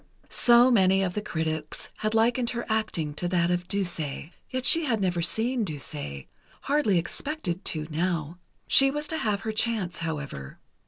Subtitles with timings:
[0.29, 3.99] So many of the critics had likened her acting to that of Duse.
[3.99, 6.23] Yet she had never seen Duse...
[6.61, 8.39] hardly expected to, now.
[8.65, 10.57] She was to have her chance, however.